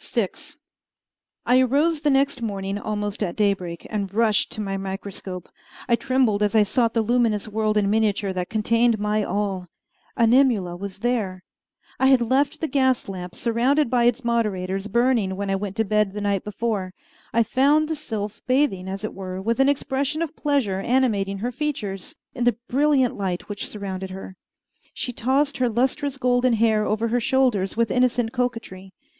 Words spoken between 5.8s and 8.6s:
I trembled as I sought the luminous world in miniature that